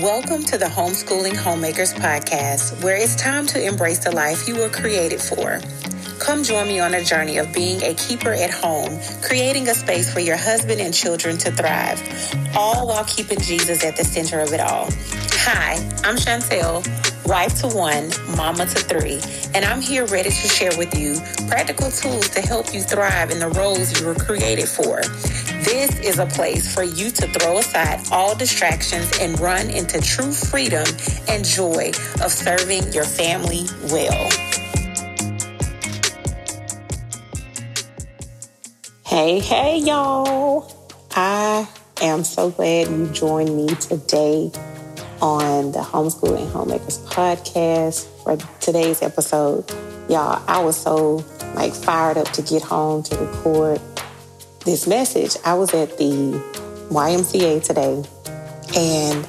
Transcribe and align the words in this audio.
Welcome 0.00 0.42
to 0.44 0.56
the 0.56 0.64
Homeschooling 0.64 1.36
Homemakers 1.36 1.92
Podcast, 1.92 2.82
where 2.82 2.96
it's 2.96 3.14
time 3.14 3.46
to 3.48 3.62
embrace 3.62 3.98
the 3.98 4.10
life 4.10 4.48
you 4.48 4.56
were 4.56 4.70
created 4.70 5.20
for. 5.20 5.60
Come 6.18 6.42
join 6.42 6.66
me 6.66 6.80
on 6.80 6.94
a 6.94 7.04
journey 7.04 7.36
of 7.36 7.52
being 7.52 7.82
a 7.82 7.92
keeper 7.92 8.32
at 8.32 8.50
home, 8.50 8.98
creating 9.20 9.68
a 9.68 9.74
space 9.74 10.10
for 10.10 10.20
your 10.20 10.38
husband 10.38 10.80
and 10.80 10.94
children 10.94 11.36
to 11.36 11.52
thrive, 11.52 12.00
all 12.56 12.88
while 12.88 13.04
keeping 13.04 13.38
Jesus 13.38 13.84
at 13.84 13.98
the 13.98 14.02
center 14.02 14.40
of 14.40 14.54
it 14.54 14.60
all. 14.60 14.88
Hi, 15.44 15.74
I'm 16.04 16.16
Chantel, 16.16 16.82
wife 17.26 17.60
to 17.60 17.68
one, 17.68 18.10
mama 18.34 18.64
to 18.64 18.78
three, 18.80 19.20
and 19.54 19.62
I'm 19.62 19.82
here 19.82 20.06
ready 20.06 20.30
to 20.30 20.48
share 20.48 20.74
with 20.78 20.98
you 20.98 21.20
practical 21.48 21.90
tools 21.90 22.30
to 22.30 22.40
help 22.40 22.72
you 22.72 22.80
thrive 22.80 23.30
in 23.30 23.40
the 23.40 23.50
roles 23.50 24.00
you 24.00 24.06
were 24.06 24.14
created 24.14 24.68
for. 24.68 25.02
This 25.72 25.98
is 26.00 26.18
a 26.18 26.26
place 26.26 26.74
for 26.74 26.82
you 26.82 27.10
to 27.10 27.26
throw 27.28 27.56
aside 27.56 27.98
all 28.12 28.34
distractions 28.34 29.10
and 29.18 29.40
run 29.40 29.70
into 29.70 30.02
true 30.02 30.30
freedom 30.30 30.84
and 31.28 31.46
joy 31.46 31.92
of 32.22 32.30
serving 32.30 32.92
your 32.92 33.04
family 33.04 33.64
well. 33.84 34.28
Hey, 39.06 39.38
hey, 39.38 39.78
y'all. 39.78 40.70
I 41.12 41.66
am 42.02 42.22
so 42.22 42.50
glad 42.50 42.88
you 42.88 43.06
joined 43.08 43.56
me 43.56 43.68
today 43.68 44.52
on 45.22 45.72
the 45.72 45.78
Homeschooling 45.78 46.50
Homemakers 46.52 46.98
podcast 46.98 48.06
for 48.22 48.36
today's 48.60 49.00
episode. 49.00 49.70
Y'all, 50.10 50.44
I 50.46 50.62
was 50.62 50.76
so 50.76 51.24
like 51.54 51.72
fired 51.72 52.18
up 52.18 52.30
to 52.32 52.42
get 52.42 52.60
home 52.60 53.02
to 53.04 53.16
record 53.16 53.80
this 54.64 54.86
message, 54.86 55.36
I 55.44 55.54
was 55.54 55.74
at 55.74 55.98
the 55.98 56.40
YMCA 56.90 57.64
today, 57.64 58.04
and 58.76 59.28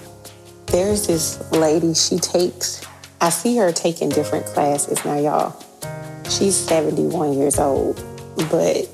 there's 0.68 1.08
this 1.08 1.52
lady, 1.52 1.94
she 1.94 2.18
takes, 2.18 2.86
I 3.22 3.30
see 3.30 3.58
her 3.58 3.72
taking 3.72 4.10
different 4.10 4.46
classes 4.46 5.04
now, 5.06 5.18
y'all. 5.18 5.64
She's 6.30 6.56
71 6.56 7.34
years 7.34 7.60
old, 7.60 8.04
but 8.50 8.88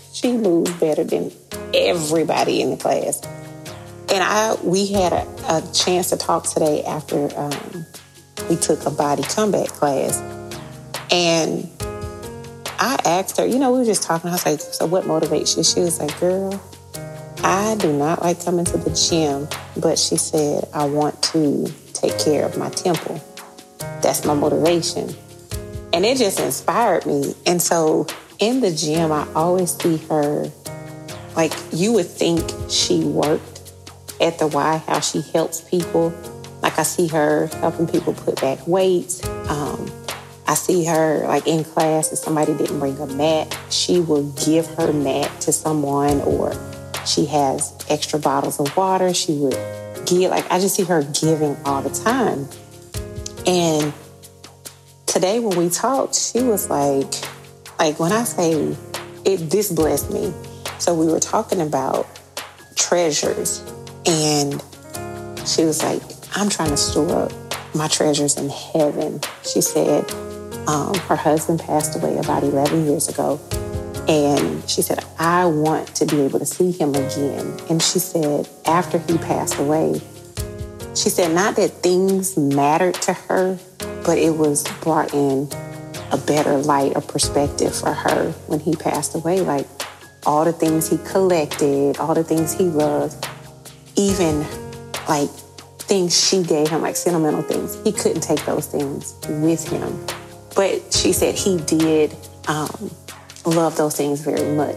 she 0.12 0.36
moves 0.36 0.72
better 0.72 1.04
than 1.04 1.32
everybody 1.74 2.60
in 2.62 2.70
the 2.70 2.76
class. 2.76 3.20
And 4.10 4.22
I, 4.22 4.56
we 4.62 4.86
had 4.86 5.12
a, 5.12 5.26
a 5.48 5.72
chance 5.72 6.10
to 6.10 6.16
talk 6.16 6.44
today 6.44 6.82
after 6.84 7.28
um, 7.38 7.86
we 8.48 8.56
took 8.56 8.84
a 8.86 8.90
body 8.90 9.22
combat 9.22 9.68
class, 9.68 10.18
and 11.10 11.68
I 12.78 12.98
asked 13.04 13.36
her, 13.38 13.46
you 13.46 13.58
know, 13.58 13.72
we 13.72 13.78
were 13.78 13.84
just 13.84 14.02
talking. 14.04 14.30
I 14.30 14.34
was 14.34 14.46
like, 14.46 14.60
so 14.60 14.86
what 14.86 15.04
motivates 15.04 15.56
you? 15.56 15.64
She 15.64 15.80
was 15.80 15.98
like, 15.98 16.18
girl, 16.20 16.62
I 17.42 17.76
do 17.76 17.92
not 17.92 18.22
like 18.22 18.44
coming 18.44 18.64
to 18.66 18.76
the 18.78 18.90
gym, 18.90 19.48
but 19.76 19.98
she 19.98 20.16
said, 20.16 20.68
I 20.72 20.84
want 20.84 21.20
to 21.24 21.72
take 21.92 22.18
care 22.18 22.46
of 22.46 22.56
my 22.56 22.70
temple. 22.70 23.20
That's 24.00 24.24
my 24.24 24.34
motivation. 24.34 25.14
And 25.92 26.04
it 26.04 26.18
just 26.18 26.38
inspired 26.38 27.04
me. 27.06 27.34
And 27.46 27.60
so 27.60 28.06
in 28.38 28.60
the 28.60 28.70
gym, 28.70 29.10
I 29.10 29.26
always 29.34 29.76
see 29.76 29.96
her, 30.08 30.50
like, 31.34 31.52
you 31.72 31.92
would 31.94 32.06
think 32.06 32.48
she 32.70 33.02
worked 33.02 33.72
at 34.20 34.38
the 34.38 34.46
Y, 34.46 34.82
how 34.86 35.00
she 35.00 35.20
helps 35.32 35.60
people. 35.62 36.14
Like, 36.62 36.78
I 36.78 36.84
see 36.84 37.08
her 37.08 37.48
helping 37.58 37.88
people 37.88 38.14
put 38.14 38.40
back 38.40 38.66
weights. 38.68 39.26
Um, 39.48 39.67
I 40.48 40.54
see 40.54 40.86
her 40.86 41.26
like 41.26 41.46
in 41.46 41.62
class 41.62 42.10
if 42.10 42.18
somebody 42.18 42.54
didn't 42.56 42.78
bring 42.78 42.98
a 42.98 43.06
mat, 43.06 43.54
she 43.68 44.00
will 44.00 44.32
give 44.32 44.66
her 44.76 44.94
mat 44.94 45.42
to 45.42 45.52
someone 45.52 46.22
or 46.22 46.54
she 47.04 47.26
has 47.26 47.74
extra 47.90 48.18
bottles 48.18 48.58
of 48.58 48.74
water. 48.74 49.12
She 49.12 49.34
would 49.34 49.58
give 50.06 50.30
like 50.30 50.50
I 50.50 50.58
just 50.58 50.74
see 50.74 50.84
her 50.84 51.02
giving 51.02 51.54
all 51.66 51.82
the 51.82 51.90
time. 51.90 52.48
And 53.46 53.92
today 55.04 55.38
when 55.38 55.58
we 55.58 55.68
talked, 55.68 56.14
she 56.14 56.42
was 56.42 56.70
like 56.70 57.12
like 57.78 58.00
when 58.00 58.12
I 58.12 58.24
say 58.24 58.74
it 59.26 59.50
this 59.50 59.70
blessed 59.70 60.10
me. 60.10 60.32
So 60.78 60.94
we 60.94 61.12
were 61.12 61.20
talking 61.20 61.60
about 61.60 62.06
treasures 62.74 63.62
and 64.06 64.62
she 65.46 65.64
was 65.64 65.82
like, 65.82 66.00
I'm 66.34 66.48
trying 66.48 66.70
to 66.70 66.76
store 66.78 67.24
up 67.24 67.32
my 67.74 67.88
treasures 67.88 68.38
in 68.38 68.48
heaven. 68.48 69.20
She 69.42 69.60
said, 69.60 70.10
um, 70.68 70.94
her 70.94 71.16
husband 71.16 71.60
passed 71.60 71.96
away 71.96 72.18
about 72.18 72.44
11 72.44 72.84
years 72.84 73.08
ago. 73.08 73.40
And 74.06 74.68
she 74.68 74.82
said, 74.82 75.04
I 75.18 75.46
want 75.46 75.88
to 75.96 76.06
be 76.06 76.20
able 76.20 76.38
to 76.38 76.46
see 76.46 76.70
him 76.70 76.90
again. 76.90 77.58
And 77.68 77.82
she 77.82 77.98
said, 77.98 78.48
after 78.66 78.98
he 78.98 79.18
passed 79.18 79.58
away, 79.58 80.00
she 80.94 81.10
said, 81.10 81.32
not 81.32 81.56
that 81.56 81.70
things 81.82 82.36
mattered 82.36 82.94
to 83.02 83.12
her, 83.12 83.58
but 84.04 84.18
it 84.18 84.36
was 84.36 84.64
brought 84.80 85.12
in 85.14 85.48
a 86.10 86.18
better 86.18 86.56
light 86.58 86.96
or 86.96 87.02
perspective 87.02 87.74
for 87.74 87.92
her 87.92 88.30
when 88.46 88.60
he 88.60 88.74
passed 88.76 89.14
away. 89.14 89.40
Like 89.40 89.66
all 90.26 90.44
the 90.44 90.52
things 90.52 90.88
he 90.88 90.98
collected, 90.98 91.98
all 91.98 92.14
the 92.14 92.24
things 92.24 92.52
he 92.52 92.64
loved, 92.64 93.26
even 93.96 94.40
like 95.08 95.30
things 95.80 96.18
she 96.18 96.42
gave 96.42 96.68
him, 96.68 96.82
like 96.82 96.96
sentimental 96.96 97.42
things, 97.42 97.82
he 97.84 97.92
couldn't 97.92 98.22
take 98.22 98.44
those 98.44 98.66
things 98.66 99.14
with 99.28 99.66
him. 99.68 100.17
But 100.58 100.92
she 100.92 101.12
said 101.12 101.36
he 101.36 101.56
did 101.58 102.16
um, 102.48 102.90
love 103.46 103.76
those 103.76 103.96
things 103.96 104.22
very 104.22 104.56
much. 104.56 104.74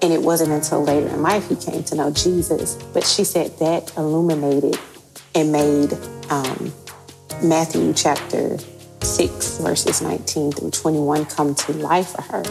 And 0.00 0.12
it 0.12 0.22
wasn't 0.22 0.52
until 0.52 0.84
later 0.84 1.08
in 1.08 1.20
life 1.20 1.48
he 1.48 1.56
came 1.56 1.82
to 1.82 1.96
know 1.96 2.12
Jesus. 2.12 2.76
But 2.92 3.04
she 3.04 3.24
said 3.24 3.58
that 3.58 3.92
illuminated 3.96 4.78
and 5.34 5.50
made 5.50 5.94
um, 6.30 6.72
Matthew 7.42 7.92
chapter 7.92 8.56
6, 9.02 9.58
verses 9.58 10.00
19 10.00 10.52
through 10.52 10.70
21 10.70 11.24
come 11.26 11.56
to 11.56 11.72
life 11.72 12.10
for 12.10 12.22
her. 12.22 12.44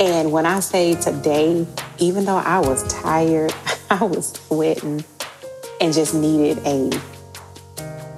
And 0.00 0.32
when 0.32 0.46
I 0.46 0.58
say 0.58 0.96
today, 0.96 1.68
even 1.98 2.24
though 2.24 2.38
I 2.38 2.58
was 2.58 2.82
tired, 2.92 3.54
I 3.90 4.02
was 4.02 4.32
sweating 4.32 5.04
and 5.80 5.94
just 5.94 6.16
needed 6.16 6.58
a, 6.66 6.90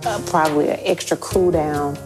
a 0.07 0.23
probably 0.25 0.71
an 0.71 0.81
extra 0.85 1.19
cool 1.19 1.51
down 1.51 1.99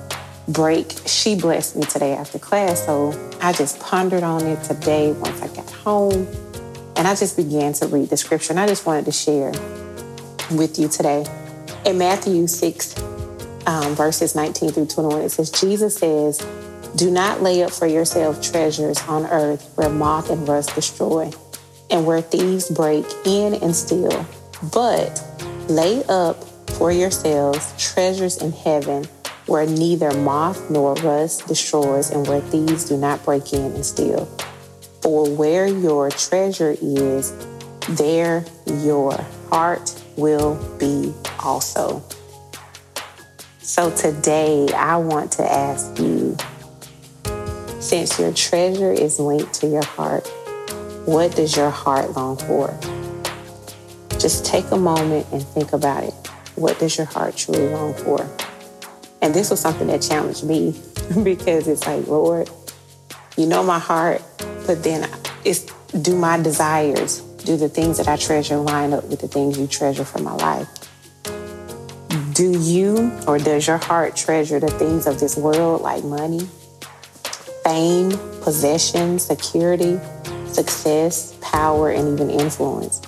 break, 0.48 0.92
she 1.06 1.34
blessed 1.34 1.76
me 1.76 1.82
today 1.82 2.12
after 2.12 2.38
class. 2.38 2.84
So 2.84 3.12
I 3.40 3.52
just 3.52 3.80
pondered 3.80 4.22
on 4.22 4.46
it 4.46 4.62
today 4.64 5.12
once 5.12 5.40
I 5.42 5.48
got 5.48 5.70
home. 5.70 6.26
And 6.96 7.06
I 7.06 7.14
just 7.14 7.36
began 7.36 7.72
to 7.74 7.86
read 7.86 8.08
the 8.08 8.16
scripture. 8.16 8.52
And 8.52 8.60
I 8.60 8.66
just 8.66 8.86
wanted 8.86 9.04
to 9.06 9.12
share 9.12 9.52
with 10.50 10.78
you 10.78 10.88
today. 10.88 11.26
In 11.84 11.98
Matthew 11.98 12.46
6, 12.46 12.98
um, 13.66 13.94
verses 13.94 14.34
19 14.34 14.70
through 14.70 14.86
21, 14.86 15.22
it 15.22 15.30
says, 15.30 15.50
Jesus 15.50 15.96
says, 15.96 16.44
Do 16.96 17.10
not 17.10 17.42
lay 17.42 17.62
up 17.62 17.70
for 17.70 17.86
yourself 17.86 18.40
treasures 18.40 19.00
on 19.02 19.26
earth 19.26 19.72
where 19.74 19.90
moth 19.90 20.30
and 20.30 20.48
rust 20.48 20.74
destroy 20.74 21.30
and 21.90 22.06
where 22.06 22.20
thieves 22.20 22.70
break 22.70 23.04
in 23.24 23.54
and 23.54 23.74
steal, 23.74 24.26
but 24.72 25.22
lay 25.68 26.02
up 26.04 26.42
for 26.70 26.90
yourselves 26.90 27.72
treasures 27.78 28.38
in 28.38 28.52
heaven 28.52 29.06
where 29.46 29.66
neither 29.66 30.12
moth 30.18 30.70
nor 30.70 30.94
rust 30.94 31.46
destroys 31.46 32.10
and 32.10 32.26
where 32.26 32.40
thieves 32.40 32.88
do 32.88 32.96
not 32.96 33.24
break 33.24 33.52
in 33.52 33.72
and 33.72 33.86
steal. 33.86 34.26
For 35.02 35.28
where 35.28 35.66
your 35.66 36.10
treasure 36.10 36.76
is, 36.80 37.32
there 37.90 38.44
your 38.66 39.12
heart 39.50 40.02
will 40.16 40.56
be 40.78 41.14
also. 41.38 42.02
So 43.60 43.94
today, 43.94 44.68
I 44.74 44.96
want 44.96 45.32
to 45.32 45.44
ask 45.44 45.98
you 45.98 46.36
since 47.80 48.18
your 48.18 48.32
treasure 48.32 48.92
is 48.92 49.20
linked 49.20 49.54
to 49.54 49.68
your 49.68 49.84
heart, 49.84 50.26
what 51.04 51.36
does 51.36 51.56
your 51.56 51.70
heart 51.70 52.16
long 52.16 52.36
for? 52.36 52.76
Just 54.18 54.44
take 54.44 54.68
a 54.72 54.76
moment 54.76 55.26
and 55.30 55.42
think 55.42 55.72
about 55.72 56.02
it. 56.02 56.14
What 56.56 56.78
does 56.80 56.96
your 56.96 57.06
heart 57.06 57.36
truly 57.36 57.68
long 57.68 57.94
for? 57.94 58.28
And 59.22 59.34
this 59.34 59.50
was 59.50 59.60
something 59.60 59.86
that 59.88 60.02
challenged 60.02 60.44
me 60.44 60.72
because 61.22 61.68
it's 61.68 61.86
like, 61.86 62.06
Lord, 62.06 62.50
you 63.36 63.46
know 63.46 63.62
my 63.62 63.78
heart, 63.78 64.22
but 64.66 64.82
then 64.82 65.08
it's 65.44 65.66
do 66.02 66.16
my 66.16 66.40
desires, 66.40 67.20
do 67.44 67.56
the 67.56 67.68
things 67.68 67.98
that 67.98 68.08
I 68.08 68.16
treasure 68.16 68.56
line 68.56 68.92
up 68.92 69.04
with 69.04 69.20
the 69.20 69.28
things 69.28 69.58
you 69.58 69.66
treasure 69.66 70.04
for 70.04 70.20
my 70.20 70.34
life? 70.34 70.68
Do 72.32 72.58
you 72.58 73.12
or 73.26 73.38
does 73.38 73.66
your 73.66 73.78
heart 73.78 74.14
treasure 74.14 74.60
the 74.60 74.68
things 74.68 75.06
of 75.06 75.18
this 75.18 75.36
world 75.36 75.80
like 75.80 76.04
money, 76.04 76.46
fame, 77.64 78.10
possession, 78.42 79.18
security, 79.18 79.98
success, 80.46 81.36
power, 81.40 81.90
and 81.90 82.12
even 82.12 82.30
influence? 82.30 83.00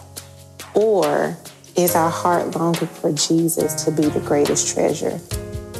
Or 0.75 1.37
is 1.77 1.95
our 1.95 2.11
heart 2.11 2.57
longing 2.57 2.87
for 2.87 3.13
Jesus 3.13 3.85
to 3.85 3.91
be 3.91 4.09
the 4.09 4.21
greatest 4.21 4.73
treasure 4.75 5.21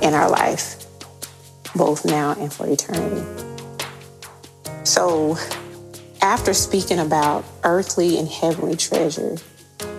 in 0.03 0.15
our 0.15 0.31
life, 0.31 0.85
both 1.75 2.05
now 2.05 2.35
and 2.39 2.53
for 2.53 2.67
eternity. 2.67 3.25
So, 4.85 5.37
after 6.23 6.55
speaking 6.55 6.99
about 6.99 7.45
earthly 7.65 8.19
and 8.19 8.29
heavenly 8.29 8.77
treasure, 8.77 9.37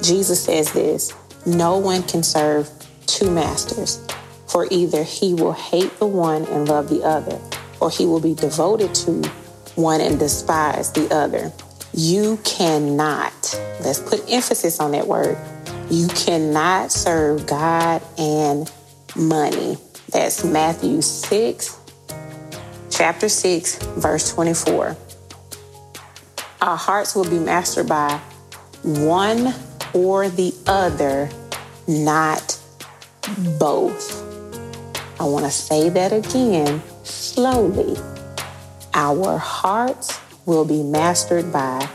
Jesus 0.01 0.43
says 0.43 0.71
this 0.73 1.13
No 1.45 1.77
one 1.77 2.03
can 2.03 2.23
serve 2.23 2.69
two 3.05 3.29
masters. 3.31 4.05
For 4.47 4.67
either 4.71 5.03
he 5.03 5.35
will 5.35 5.53
hate 5.53 5.99
the 5.99 6.07
one 6.07 6.45
and 6.45 6.67
love 6.67 6.89
the 6.89 7.03
other, 7.03 7.39
or 7.79 7.91
he 7.91 8.07
will 8.07 8.19
be 8.19 8.33
devoted 8.33 8.95
to 8.95 9.21
one 9.75 10.01
and 10.01 10.17
despise 10.17 10.91
the 10.91 11.13
other. 11.13 11.51
You 11.93 12.39
cannot, 12.43 13.33
let's 13.81 13.99
put 13.99 14.23
emphasis 14.29 14.79
on 14.79 14.91
that 14.91 15.07
word, 15.07 15.37
you 15.89 16.07
cannot 16.09 16.91
serve 16.91 17.45
God 17.45 18.01
and 18.17 18.71
money. 19.15 19.77
That's 20.11 20.43
Matthew 20.43 21.03
6, 21.03 21.77
chapter 22.89 23.29
6, 23.29 23.77
verse 23.77 24.33
24. 24.33 24.97
Our 26.61 26.77
hearts 26.77 27.15
will 27.15 27.29
be 27.29 27.37
mastered 27.37 27.87
by 27.87 28.19
one 28.81 29.53
or 29.93 30.27
the 30.29 30.51
other, 30.65 31.29
not 31.87 32.59
both. 33.59 34.19
I 35.19 35.25
want 35.25 35.45
to 35.45 35.51
say 35.51 35.89
that 35.89 36.11
again 36.11 36.81
slowly. 37.03 37.95
Our 38.95 39.37
hearts 39.37 40.19
will 40.47 40.65
be 40.65 40.81
mastered 40.81 41.53
by 41.53 41.87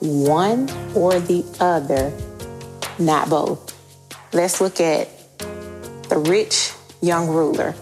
one 0.00 0.70
or 0.94 1.20
the 1.20 1.44
other, 1.60 2.14
not 2.98 3.28
both. 3.28 3.74
Let's 4.32 4.58
look 4.62 4.80
at 4.80 5.10
the 6.08 6.16
rich 6.16 6.72
young 7.00 7.28
ruler. 7.28 7.74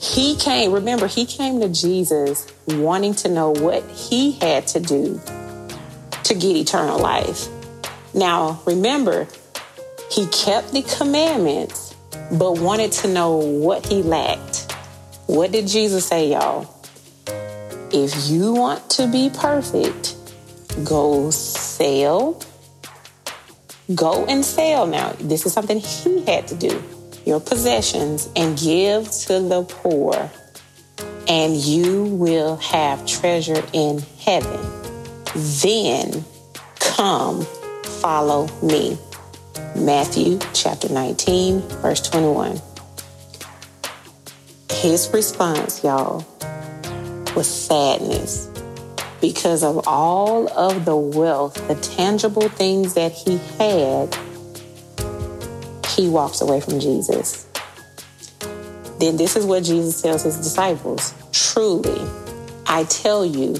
He 0.00 0.36
came, 0.36 0.72
remember, 0.72 1.06
he 1.06 1.26
came 1.26 1.60
to 1.60 1.68
Jesus 1.68 2.46
wanting 2.66 3.14
to 3.16 3.28
know 3.28 3.50
what 3.50 3.84
he 3.90 4.32
had 4.32 4.66
to 4.68 4.80
do 4.80 5.20
to 6.24 6.34
get 6.34 6.56
eternal 6.56 6.98
life. 6.98 7.48
Now, 8.14 8.60
remember, 8.66 9.26
he 10.10 10.26
kept 10.26 10.72
the 10.72 10.82
commandments 10.82 11.94
but 12.30 12.58
wanted 12.58 12.92
to 12.92 13.08
know 13.08 13.36
what 13.36 13.86
he 13.86 14.02
lacked. 14.02 14.72
What 15.26 15.52
did 15.52 15.66
Jesus 15.66 16.06
say, 16.06 16.30
y'all? 16.30 16.74
If 17.92 18.28
you 18.28 18.52
want 18.52 18.88
to 18.90 19.06
be 19.06 19.30
perfect, 19.30 20.16
go 20.84 21.30
sell. 21.30 22.42
Go 23.94 24.26
and 24.26 24.44
sell 24.44 24.86
now. 24.86 25.12
This 25.18 25.46
is 25.46 25.52
something 25.52 25.78
he 25.78 26.24
had 26.24 26.46
to 26.48 26.54
do. 26.54 26.82
Your 27.28 27.40
possessions 27.40 28.26
and 28.36 28.58
give 28.58 29.10
to 29.26 29.38
the 29.38 29.62
poor, 29.62 30.30
and 31.28 31.54
you 31.56 32.04
will 32.04 32.56
have 32.56 33.04
treasure 33.04 33.62
in 33.74 33.98
heaven. 34.18 34.58
Then 35.34 36.24
come 36.76 37.42
follow 38.00 38.48
me. 38.62 38.96
Matthew 39.76 40.38
chapter 40.54 40.88
19, 40.88 41.60
verse 41.82 42.00
21. 42.00 42.62
His 44.72 45.10
response, 45.12 45.84
y'all, 45.84 46.26
was 47.36 47.46
sadness 47.46 48.48
because 49.20 49.62
of 49.62 49.86
all 49.86 50.48
of 50.58 50.86
the 50.86 50.96
wealth, 50.96 51.68
the 51.68 51.74
tangible 51.74 52.48
things 52.48 52.94
that 52.94 53.12
he 53.12 53.36
had, 53.58 54.16
he 55.98 56.08
walks 56.08 56.40
away 56.40 56.60
from 56.60 56.78
Jesus. 56.78 57.44
Then 59.00 59.16
this 59.16 59.34
is 59.34 59.44
what 59.44 59.64
Jesus 59.64 60.00
tells 60.00 60.22
his 60.22 60.36
disciples 60.36 61.12
Truly, 61.32 62.00
I 62.66 62.84
tell 62.84 63.26
you, 63.26 63.56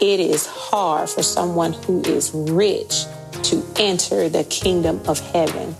it 0.00 0.20
is 0.20 0.46
hard 0.46 1.10
for 1.10 1.24
someone 1.24 1.72
who 1.72 2.00
is 2.02 2.30
rich 2.32 3.04
to 3.42 3.64
enter 3.76 4.28
the 4.28 4.44
kingdom 4.44 5.00
of 5.08 5.18
heaven. 5.32 5.74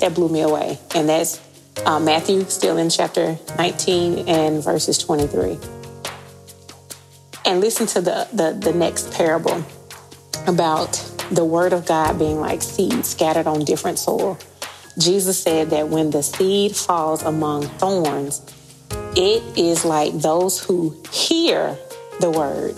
That 0.00 0.14
blew 0.14 0.28
me 0.28 0.40
away. 0.40 0.80
And 0.96 1.08
that's 1.08 1.40
uh, 1.86 2.00
Matthew, 2.00 2.44
still 2.46 2.76
in 2.76 2.90
chapter 2.90 3.38
19 3.56 4.28
and 4.28 4.64
verses 4.64 4.98
23. 4.98 5.58
And 7.46 7.60
listen 7.60 7.86
to 7.86 8.00
the, 8.00 8.26
the, 8.32 8.58
the 8.60 8.72
next 8.72 9.12
parable 9.12 9.64
about 10.48 10.94
the 11.30 11.44
word 11.44 11.72
of 11.72 11.86
God 11.86 12.18
being 12.18 12.40
like 12.40 12.62
seed 12.62 13.06
scattered 13.06 13.46
on 13.46 13.64
different 13.64 14.00
soil. 14.00 14.38
Jesus 14.98 15.42
said 15.42 15.70
that 15.70 15.88
when 15.88 16.10
the 16.10 16.22
seed 16.22 16.76
falls 16.76 17.22
among 17.22 17.62
thorns, 17.78 18.42
it 19.16 19.42
is 19.58 19.84
like 19.84 20.12
those 20.12 20.62
who 20.62 20.96
hear 21.10 21.76
the 22.20 22.30
word, 22.30 22.74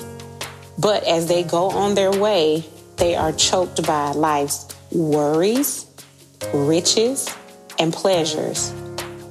but 0.78 1.04
as 1.04 1.26
they 1.26 1.42
go 1.42 1.70
on 1.70 1.94
their 1.94 2.12
way, 2.12 2.64
they 2.96 3.16
are 3.16 3.32
choked 3.32 3.84
by 3.86 4.12
life's 4.12 4.66
worries, 4.92 5.86
riches, 6.52 7.28
and 7.78 7.92
pleasures, 7.92 8.70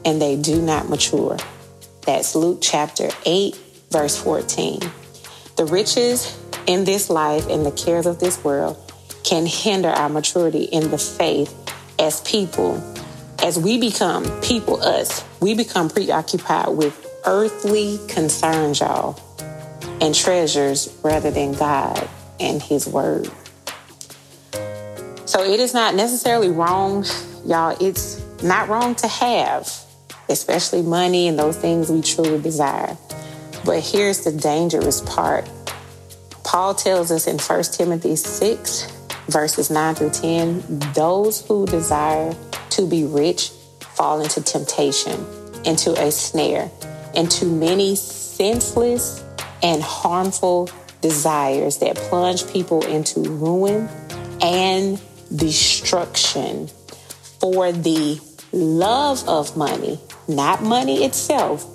and 0.06 0.22
they 0.22 0.36
do 0.36 0.62
not 0.62 0.90
mature. 0.90 1.38
That's 2.06 2.36
Luke 2.36 2.60
chapter 2.62 3.10
8, 3.26 3.58
verse 3.90 4.18
14. 4.18 4.82
The 5.56 5.66
riches 5.66 6.38
in 6.68 6.84
this 6.84 7.10
life 7.10 7.48
and 7.48 7.66
the 7.66 7.72
cares 7.72 8.06
of 8.06 8.20
this 8.20 8.44
world 8.44 8.78
can 9.24 9.46
hinder 9.46 9.90
our 9.90 10.10
maturity 10.10 10.64
in 10.64 10.92
the 10.92 10.98
faith 10.98 11.63
as 12.00 12.22
people. 12.22 12.82
As 13.42 13.60
we 13.60 13.78
become 13.78 14.24
people, 14.42 14.82
us, 14.82 15.24
we 15.42 15.54
become 15.54 15.90
preoccupied 15.90 16.70
with 16.70 17.06
earthly 17.26 18.00
concerns, 18.08 18.80
y'all, 18.80 19.20
and 20.00 20.16
treasures 20.16 20.98
rather 21.04 21.32
than 21.32 21.54
God 21.54 22.08
and 22.40 22.62
His 22.62 22.88
Word. 22.88 23.30
So 25.26 25.44
it 25.44 25.60
is 25.60 25.74
not 25.74 25.96
necessarily 25.96 26.50
wrong, 26.50 27.06
y'all. 27.46 27.76
It's 27.82 28.22
not 28.44 28.70
wrong 28.70 28.96
to 28.96 29.08
have, 29.08 29.72
especially 30.30 30.82
money 30.82 31.28
and 31.28 31.40
those 31.40 31.58
things 31.58 31.90
we 31.90 32.02
truly 32.02 32.42
desire. 32.42 32.98
But 33.66 33.80
here's 33.80 34.24
the 34.24 34.32
dangerous 34.32 35.02
part. 35.02 35.50
Paul 36.44 36.76
tells 36.76 37.12
us 37.12 37.26
in 37.26 37.40
1 37.40 37.64
Timothy 37.64 38.16
6, 38.16 38.92
verses 39.28 39.70
9 39.70 39.96
through 39.96 40.10
10 40.12 40.64
those 40.94 41.46
who 41.48 41.66
desire 41.66 42.36
to 42.70 42.88
be 42.88 43.06
rich 43.06 43.50
fall 43.96 44.22
into 44.22 44.42
temptation, 44.42 45.26
into 45.66 45.92
a 46.02 46.12
snare, 46.12 46.70
into 47.14 47.46
many 47.46 47.96
senseless 47.96 49.24
and 49.62 49.82
harmful 49.82 50.70
desires 51.02 51.78
that 51.78 51.96
plunge 51.96 52.48
people 52.52 52.84
into 52.86 53.22
ruin 53.22 53.88
and 54.42 55.02
destruction 55.36 56.68
for 57.40 57.72
the 57.72 58.20
love 58.52 59.28
of 59.28 59.56
money, 59.58 60.00
not 60.28 60.64
money 60.64 61.04
itself, 61.04 61.66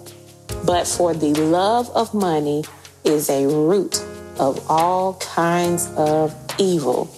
but 0.64 0.86
for 0.86 1.14
the 1.14 1.32
love 1.34 1.88
of 1.90 2.14
money 2.14 2.64
is 3.04 3.30
a 3.30 3.46
root 3.46 4.02
of 4.38 4.64
all 4.70 5.14
kinds 5.14 5.88
of 5.96 6.34
evil. 6.58 7.10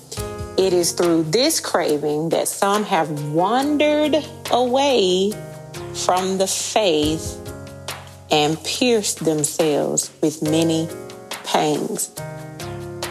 It 0.60 0.74
is 0.74 0.92
through 0.92 1.22
this 1.22 1.58
craving 1.58 2.28
that 2.28 2.46
some 2.46 2.84
have 2.84 3.32
wandered 3.32 4.14
away 4.50 5.32
from 5.94 6.36
the 6.36 6.46
faith 6.46 7.38
and 8.30 8.62
pierced 8.62 9.24
themselves 9.24 10.10
with 10.20 10.42
many 10.42 10.86
pangs. 11.44 12.10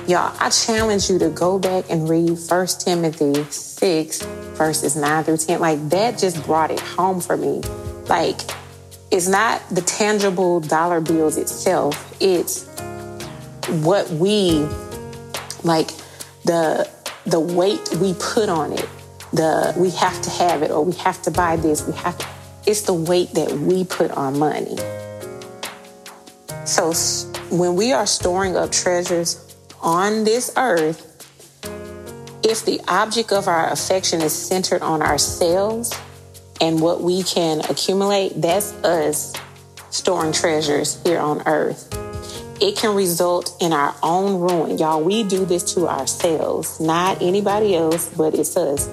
Y'all, 0.07 0.31
I 0.39 0.51
challenge 0.51 1.09
you 1.09 1.17
to 1.17 1.29
go 1.31 1.57
back 1.57 1.85
and 1.89 2.07
read 2.07 2.37
1 2.37 2.67
Timothy 2.81 3.43
6, 3.43 4.21
verses 4.53 4.95
9 4.95 5.23
through 5.23 5.37
10. 5.37 5.59
Like, 5.59 5.89
that 5.89 6.19
just 6.19 6.45
brought 6.45 6.69
it 6.69 6.79
home 6.79 7.19
for 7.19 7.35
me. 7.35 7.61
Like, 8.07 8.41
it's 9.09 9.27
not 9.27 9.67
the 9.71 9.81
tangible 9.81 10.59
dollar 10.59 11.01
bills 11.01 11.35
itself, 11.35 12.15
it's 12.21 12.67
what 13.81 14.07
we, 14.11 14.67
like, 15.63 15.89
the 16.45 16.87
the 17.29 17.39
weight 17.39 17.81
we 18.01 18.13
put 18.15 18.49
on 18.49 18.71
it 18.73 18.87
the 19.33 19.73
we 19.77 19.89
have 19.91 20.19
to 20.21 20.29
have 20.29 20.63
it 20.63 20.71
or 20.71 20.83
we 20.83 20.93
have 20.93 21.21
to 21.21 21.31
buy 21.31 21.55
this 21.55 21.85
we 21.85 21.93
have 21.93 22.17
to, 22.17 22.27
it's 22.65 22.81
the 22.81 22.93
weight 22.93 23.31
that 23.33 23.51
we 23.51 23.83
put 23.85 24.11
on 24.11 24.37
money 24.37 24.75
so 26.65 26.93
when 27.49 27.75
we 27.75 27.93
are 27.93 28.05
storing 28.05 28.55
up 28.55 28.71
treasures 28.71 29.55
on 29.81 30.23
this 30.23 30.51
earth, 30.55 31.05
if 32.43 32.63
the 32.63 32.79
object 32.87 33.31
of 33.31 33.47
our 33.47 33.71
affection 33.71 34.21
is 34.21 34.33
centered 34.33 34.81
on 34.83 35.01
ourselves 35.01 35.91
and 36.61 36.79
what 36.79 37.01
we 37.01 37.23
can 37.23 37.61
accumulate, 37.69 38.39
that's 38.39 38.73
us 38.83 39.33
storing 39.89 40.31
treasures 40.31 41.01
here 41.03 41.19
on 41.19 41.41
earth. 41.47 41.98
It 42.61 42.75
can 42.75 42.93
result 42.93 43.55
in 43.61 43.71
our 43.71 43.95
own 44.03 44.41
ruin. 44.41 44.77
Y'all, 44.77 45.01
we 45.01 45.23
do 45.23 45.45
this 45.45 45.73
to 45.75 45.87
ourselves, 45.87 46.79
not 46.79 47.21
anybody 47.21 47.73
else, 47.73 48.09
but 48.17 48.35
it's 48.35 48.57
us, 48.57 48.89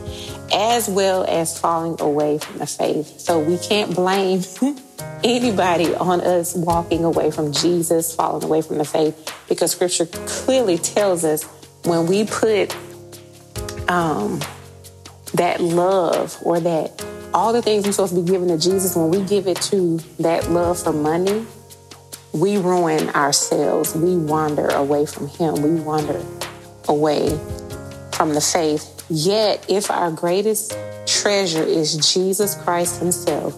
as 0.52 0.88
well 0.88 1.24
as 1.24 1.58
falling 1.58 2.00
away 2.00 2.38
from 2.38 2.58
the 2.58 2.66
faith. 2.66 3.18
So 3.18 3.40
we 3.40 3.58
can't 3.58 3.92
blame 3.92 4.42
anybody 5.24 5.94
on 5.96 6.20
us 6.20 6.54
walking 6.54 7.02
away 7.02 7.32
from 7.32 7.52
Jesus, 7.52 8.14
falling 8.14 8.44
away 8.44 8.62
from 8.62 8.78
the 8.78 8.84
faith, 8.84 9.34
because 9.48 9.72
scripture 9.72 10.06
clearly 10.06 10.78
tells 10.78 11.24
us 11.24 11.42
when 11.84 12.06
we 12.06 12.24
put 12.24 12.72
um, 13.88 14.40
that 15.34 15.60
love 15.60 16.38
or 16.42 16.60
that 16.60 17.04
all 17.34 17.52
the 17.52 17.62
things 17.62 17.84
we're 17.84 17.92
supposed 17.92 18.14
to 18.14 18.22
be 18.22 18.30
giving 18.30 18.48
to 18.48 18.58
Jesus, 18.58 18.94
when 18.94 19.10
we 19.10 19.22
give 19.22 19.48
it 19.48 19.60
to 19.62 19.98
that 20.20 20.48
love 20.50 20.80
for 20.82 20.92
money, 20.92 21.44
we 22.36 22.58
ruin 22.58 23.08
ourselves. 23.10 23.94
We 23.94 24.16
wander 24.16 24.68
away 24.68 25.06
from 25.06 25.28
Him. 25.28 25.62
We 25.62 25.80
wander 25.80 26.22
away 26.86 27.30
from 28.12 28.34
the 28.34 28.40
faith. 28.40 29.04
Yet, 29.08 29.64
if 29.68 29.90
our 29.90 30.10
greatest 30.10 30.76
treasure 31.06 31.62
is 31.62 32.12
Jesus 32.12 32.54
Christ 32.54 33.00
Himself, 33.00 33.54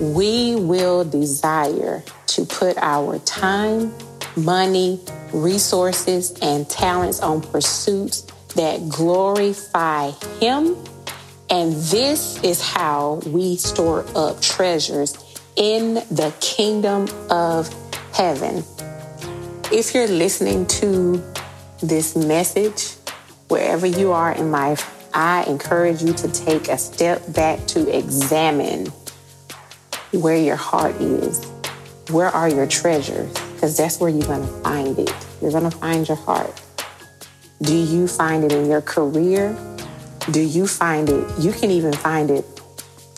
we 0.00 0.56
will 0.56 1.04
desire 1.04 2.02
to 2.28 2.46
put 2.46 2.78
our 2.78 3.18
time, 3.20 3.92
money, 4.36 5.00
resources, 5.32 6.32
and 6.40 6.68
talents 6.68 7.20
on 7.20 7.42
pursuits 7.42 8.22
that 8.54 8.88
glorify 8.88 10.10
Him. 10.40 10.76
And 11.50 11.74
this 11.74 12.42
is 12.42 12.62
how 12.62 13.20
we 13.26 13.56
store 13.56 14.06
up 14.14 14.40
treasures 14.40 15.16
in 15.56 15.94
the 15.94 16.34
kingdom 16.40 17.08
of 17.30 17.68
heaven. 18.16 18.64
If 19.70 19.94
you're 19.94 20.08
listening 20.08 20.64
to 20.80 21.22
this 21.82 22.16
message, 22.16 22.94
wherever 23.48 23.86
you 23.86 24.12
are 24.12 24.32
in 24.32 24.50
life, 24.50 24.90
I 25.12 25.44
encourage 25.44 26.02
you 26.02 26.14
to 26.14 26.28
take 26.28 26.68
a 26.68 26.78
step 26.78 27.22
back 27.34 27.66
to 27.68 27.94
examine 27.94 28.86
where 30.12 30.36
your 30.36 30.56
heart 30.56 30.94
is. 30.96 31.44
Where 32.08 32.28
are 32.28 32.48
your 32.48 32.66
treasures? 32.66 33.30
Because 33.52 33.76
that's 33.76 34.00
where 34.00 34.08
you're 34.08 34.26
going 34.26 34.46
to 34.46 34.62
find 34.62 34.98
it. 34.98 35.14
You're 35.42 35.50
going 35.52 35.70
to 35.70 35.76
find 35.76 36.08
your 36.08 36.16
heart. 36.16 36.62
Do 37.60 37.76
you 37.76 38.08
find 38.08 38.44
it 38.44 38.52
in 38.52 38.70
your 38.70 38.80
career? 38.80 39.54
Do 40.30 40.40
you 40.40 40.66
find 40.66 41.10
it? 41.10 41.38
You 41.38 41.52
can 41.52 41.70
even 41.70 41.92
find 41.92 42.30
it 42.30 42.46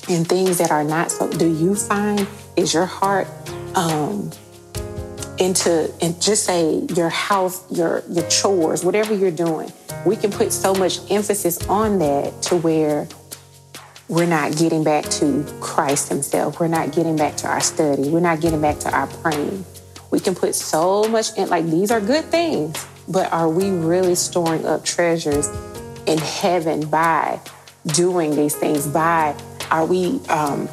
in 0.08 0.24
things 0.24 0.58
that 0.58 0.72
are 0.72 0.84
not 0.84 1.12
so. 1.12 1.30
Do 1.30 1.46
you 1.46 1.76
find 1.76 2.26
is 2.56 2.74
your 2.74 2.86
heart 2.86 3.28
um, 3.76 4.32
into 5.38 5.92
and 6.00 6.20
just 6.20 6.44
say 6.44 6.82
your 6.94 7.08
house, 7.08 7.64
your 7.70 8.02
your 8.08 8.28
chores, 8.28 8.84
whatever 8.84 9.14
you're 9.14 9.30
doing? 9.30 9.72
We 10.04 10.16
can 10.16 10.30
put 10.30 10.52
so 10.52 10.74
much 10.74 10.98
emphasis 11.10 11.66
on 11.68 11.98
that 11.98 12.42
to 12.42 12.56
where 12.56 13.08
we're 14.08 14.26
not 14.26 14.56
getting 14.56 14.84
back 14.84 15.04
to 15.04 15.44
Christ 15.60 16.08
Himself. 16.08 16.60
We're 16.60 16.68
not 16.68 16.92
getting 16.92 17.16
back 17.16 17.36
to 17.38 17.48
our 17.48 17.60
study. 17.60 18.08
We're 18.08 18.20
not 18.20 18.40
getting 18.40 18.60
back 18.60 18.78
to 18.80 18.90
our 18.90 19.06
praying. 19.06 19.64
We 20.10 20.18
can 20.18 20.34
put 20.34 20.54
so 20.54 21.04
much 21.04 21.36
in, 21.36 21.50
like, 21.50 21.66
these 21.66 21.90
are 21.90 22.00
good 22.00 22.24
things, 22.24 22.86
but 23.06 23.30
are 23.30 23.50
we 23.50 23.70
really 23.70 24.14
storing 24.14 24.64
up 24.64 24.84
treasures 24.84 25.46
in 26.06 26.16
heaven 26.16 26.88
by 26.88 27.38
doing 27.88 28.34
these 28.34 28.54
things? 28.54 28.86
By, 28.86 29.36
are 29.70 29.84
we 29.84 30.20
um, 30.30 30.68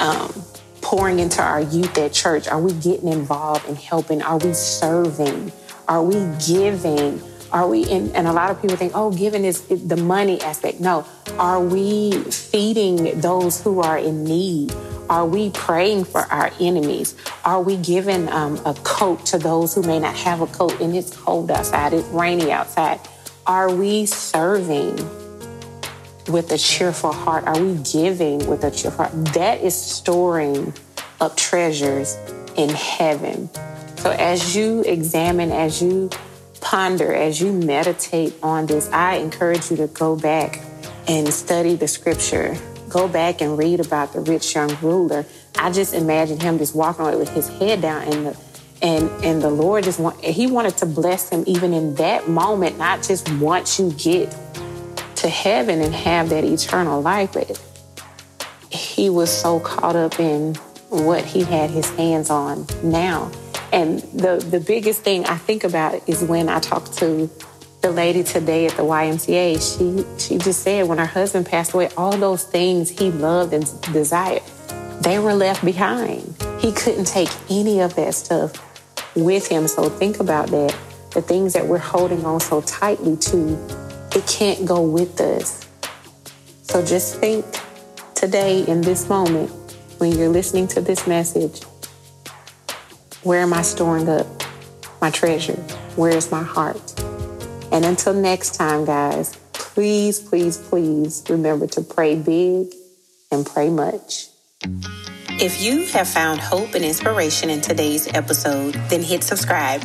um, 0.00 0.32
pouring 0.88 1.18
into 1.18 1.42
our 1.42 1.60
youth 1.60 1.98
at 1.98 2.14
church? 2.14 2.48
Are 2.48 2.58
we 2.58 2.72
getting 2.72 3.08
involved 3.08 3.68
and 3.68 3.76
helping? 3.76 4.22
Are 4.22 4.38
we 4.38 4.54
serving? 4.54 5.52
Are 5.86 6.02
we 6.02 6.14
giving? 6.46 7.20
Are 7.52 7.68
we 7.68 7.84
in, 7.84 8.10
and 8.16 8.26
a 8.26 8.32
lot 8.32 8.50
of 8.50 8.62
people 8.62 8.78
think, 8.78 8.92
oh, 8.94 9.10
giving 9.10 9.44
is 9.44 9.60
the 9.66 9.98
money 9.98 10.40
aspect. 10.40 10.80
No. 10.80 11.04
Are 11.38 11.60
we 11.60 12.12
feeding 12.30 13.20
those 13.20 13.62
who 13.62 13.80
are 13.80 13.98
in 13.98 14.24
need? 14.24 14.72
Are 15.10 15.26
we 15.26 15.50
praying 15.50 16.04
for 16.04 16.22
our 16.22 16.50
enemies? 16.58 17.14
Are 17.44 17.60
we 17.60 17.76
giving 17.76 18.26
um, 18.30 18.56
a 18.64 18.72
coat 18.82 19.26
to 19.26 19.36
those 19.36 19.74
who 19.74 19.82
may 19.82 19.98
not 19.98 20.16
have 20.16 20.40
a 20.40 20.46
coat 20.46 20.80
and 20.80 20.96
it's 20.96 21.14
cold 21.14 21.50
outside, 21.50 21.92
it's 21.92 22.08
rainy 22.08 22.50
outside? 22.50 22.98
Are 23.46 23.70
we 23.70 24.06
serving 24.06 24.96
with 26.28 26.52
a 26.52 26.58
cheerful 26.58 27.12
heart? 27.12 27.44
Are 27.46 27.60
we 27.60 27.74
giving 27.82 28.46
with 28.48 28.64
a 28.64 28.70
cheerful 28.70 29.04
heart? 29.04 29.24
That 29.34 29.60
is 29.60 29.74
storing 29.74 30.72
up 31.20 31.36
treasures 31.36 32.16
in 32.56 32.70
heaven. 32.70 33.48
So 33.96 34.10
as 34.10 34.54
you 34.54 34.82
examine, 34.82 35.50
as 35.50 35.82
you 35.82 36.10
ponder, 36.60 37.12
as 37.12 37.40
you 37.40 37.52
meditate 37.52 38.34
on 38.42 38.66
this, 38.66 38.88
I 38.92 39.16
encourage 39.16 39.70
you 39.70 39.76
to 39.78 39.86
go 39.88 40.16
back 40.16 40.60
and 41.08 41.32
study 41.32 41.74
the 41.74 41.88
scripture. 41.88 42.56
Go 42.88 43.08
back 43.08 43.40
and 43.40 43.58
read 43.58 43.80
about 43.80 44.12
the 44.12 44.20
rich 44.20 44.54
young 44.54 44.76
ruler. 44.80 45.26
I 45.58 45.70
just 45.72 45.94
imagine 45.94 46.40
him 46.40 46.58
just 46.58 46.74
walking 46.74 47.04
away 47.04 47.16
with 47.16 47.30
his 47.30 47.48
head 47.48 47.82
down 47.82 48.02
and 48.02 48.26
the 48.26 48.36
and 48.80 49.10
and 49.24 49.42
the 49.42 49.50
Lord 49.50 49.82
just 49.82 49.98
want 49.98 50.22
he 50.24 50.46
wanted 50.46 50.76
to 50.78 50.86
bless 50.86 51.28
him 51.28 51.42
even 51.48 51.74
in 51.74 51.96
that 51.96 52.28
moment, 52.28 52.78
not 52.78 53.02
just 53.02 53.28
once 53.32 53.78
you 53.80 53.90
get 53.92 54.32
to 55.18 55.28
heaven 55.28 55.80
and 55.80 55.94
have 55.94 56.28
that 56.30 56.44
eternal 56.44 57.02
life, 57.02 57.32
but 57.32 57.60
he 58.70 59.10
was 59.10 59.30
so 59.30 59.60
caught 59.60 59.96
up 59.96 60.20
in 60.20 60.54
what 60.90 61.24
he 61.24 61.42
had 61.42 61.70
his 61.70 61.90
hands 61.90 62.30
on 62.30 62.66
now. 62.82 63.30
And 63.72 63.98
the, 63.98 64.44
the 64.50 64.60
biggest 64.60 65.02
thing 65.02 65.26
I 65.26 65.36
think 65.36 65.64
about 65.64 66.08
is 66.08 66.22
when 66.22 66.48
I 66.48 66.60
talk 66.60 66.90
to 66.96 67.30
the 67.80 67.90
lady 67.90 68.22
today 68.22 68.66
at 68.66 68.72
the 68.72 68.82
YMCA, 68.82 69.58
she, 69.60 70.18
she 70.18 70.38
just 70.38 70.62
said 70.62 70.86
when 70.88 70.98
her 70.98 71.06
husband 71.06 71.46
passed 71.46 71.74
away, 71.74 71.88
all 71.96 72.16
those 72.16 72.44
things 72.44 72.88
he 72.88 73.10
loved 73.10 73.52
and 73.52 73.66
desired, 73.92 74.42
they 75.02 75.18
were 75.18 75.34
left 75.34 75.64
behind. 75.64 76.34
He 76.60 76.72
couldn't 76.72 77.06
take 77.06 77.28
any 77.50 77.80
of 77.80 77.94
that 77.96 78.14
stuff 78.14 78.52
with 79.14 79.46
him. 79.48 79.68
So 79.68 79.88
think 79.88 80.20
about 80.20 80.48
that. 80.48 80.76
The 81.10 81.22
things 81.22 81.52
that 81.54 81.66
we're 81.66 81.78
holding 81.78 82.24
on 82.24 82.40
so 82.40 82.60
tightly 82.62 83.16
to, 83.16 83.87
it 84.14 84.26
can't 84.26 84.66
go 84.66 84.80
with 84.80 85.20
us. 85.20 85.66
So 86.62 86.84
just 86.84 87.16
think 87.16 87.44
today 88.14 88.64
in 88.66 88.80
this 88.80 89.08
moment 89.08 89.50
when 89.98 90.12
you're 90.12 90.28
listening 90.28 90.68
to 90.68 90.80
this 90.80 91.06
message, 91.06 91.62
where 93.22 93.40
am 93.40 93.52
I 93.52 93.62
storing 93.62 94.08
up 94.08 94.26
my 95.00 95.10
treasure? 95.10 95.56
Where 95.96 96.16
is 96.16 96.30
my 96.30 96.42
heart? 96.42 97.00
And 97.72 97.84
until 97.84 98.14
next 98.14 98.54
time, 98.54 98.84
guys, 98.84 99.36
please, 99.52 100.20
please, 100.20 100.56
please 100.56 101.24
remember 101.28 101.66
to 101.68 101.82
pray 101.82 102.16
big 102.16 102.72
and 103.30 103.44
pray 103.44 103.70
much. 103.70 104.28
If 105.40 105.62
you 105.62 105.86
have 105.92 106.08
found 106.08 106.40
hope 106.40 106.74
and 106.74 106.84
inspiration 106.84 107.48
in 107.48 107.60
today's 107.60 108.08
episode, 108.08 108.74
then 108.88 109.04
hit 109.04 109.22
subscribe. 109.22 109.84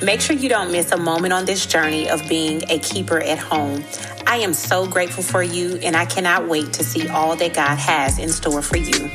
Make 0.00 0.20
sure 0.20 0.36
you 0.36 0.48
don't 0.48 0.70
miss 0.70 0.92
a 0.92 0.96
moment 0.96 1.32
on 1.32 1.44
this 1.44 1.66
journey 1.66 2.08
of 2.08 2.22
being 2.28 2.62
a 2.70 2.78
keeper 2.78 3.20
at 3.20 3.36
home. 3.36 3.82
I 4.28 4.36
am 4.36 4.54
so 4.54 4.86
grateful 4.86 5.24
for 5.24 5.42
you, 5.42 5.74
and 5.82 5.96
I 5.96 6.04
cannot 6.04 6.46
wait 6.46 6.72
to 6.74 6.84
see 6.84 7.08
all 7.08 7.34
that 7.34 7.52
God 7.52 7.78
has 7.78 8.20
in 8.20 8.28
store 8.28 8.62
for 8.62 8.76
you. 8.76 9.10